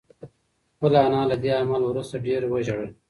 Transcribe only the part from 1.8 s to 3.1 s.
وروسته ډېره وژړل.